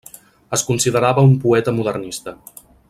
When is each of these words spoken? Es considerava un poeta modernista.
Es 0.57 0.63
considerava 0.69 1.27
un 1.29 1.37
poeta 1.45 1.77
modernista. 1.81 2.39